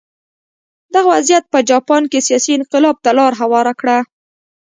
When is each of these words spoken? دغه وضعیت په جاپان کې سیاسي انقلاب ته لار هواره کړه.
دغه 0.93 1.07
وضعیت 1.15 1.43
په 1.53 1.59
جاپان 1.69 2.03
کې 2.11 2.25
سیاسي 2.27 2.51
انقلاب 2.55 2.95
ته 3.03 3.09
لار 3.17 3.33
هواره 3.41 3.73
کړه. 3.79 3.97